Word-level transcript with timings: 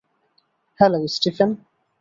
Hello, 0.79 0.99
Stephen. 1.07 1.49